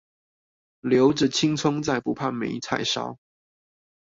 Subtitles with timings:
[0.79, 3.17] 留著青蔥在，不怕沒菜燒